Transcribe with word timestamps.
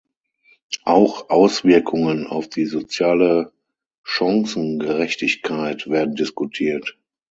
Auch 0.83 1.29
Auswirkungen 1.29 2.25
auf 2.25 2.49
die 2.49 2.65
soziale 2.65 3.53
Chancengerechtigkeit 4.03 5.87
werden 5.91 6.15
diskutiert. 6.15 6.97